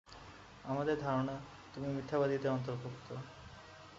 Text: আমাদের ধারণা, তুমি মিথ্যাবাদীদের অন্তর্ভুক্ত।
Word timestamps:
আমাদের 0.63 0.99
ধারণা, 0.99 1.35
তুমি 1.73 1.87
মিথ্যাবাদীদের 1.87 2.51
অন্তর্ভুক্ত। 2.51 3.09